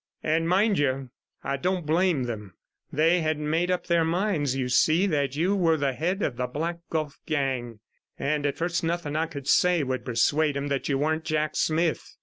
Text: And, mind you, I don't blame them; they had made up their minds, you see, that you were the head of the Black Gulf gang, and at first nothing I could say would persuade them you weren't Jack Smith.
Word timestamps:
And, 0.23 0.49
mind 0.49 0.79
you, 0.79 1.11
I 1.43 1.57
don't 1.57 1.85
blame 1.85 2.23
them; 2.23 2.55
they 2.91 3.21
had 3.21 3.37
made 3.37 3.69
up 3.69 3.85
their 3.85 4.03
minds, 4.03 4.55
you 4.55 4.67
see, 4.67 5.05
that 5.05 5.35
you 5.35 5.55
were 5.55 5.77
the 5.77 5.93
head 5.93 6.23
of 6.23 6.37
the 6.37 6.47
Black 6.47 6.79
Gulf 6.89 7.19
gang, 7.27 7.81
and 8.17 8.47
at 8.47 8.57
first 8.57 8.83
nothing 8.83 9.15
I 9.15 9.27
could 9.27 9.47
say 9.47 9.83
would 9.83 10.03
persuade 10.03 10.55
them 10.55 10.71
you 10.85 10.97
weren't 10.97 11.23
Jack 11.23 11.55
Smith. 11.55 12.15